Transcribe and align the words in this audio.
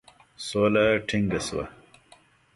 سوله 0.47 0.85
ټینګه 1.07 1.39
سوه. 1.47 1.65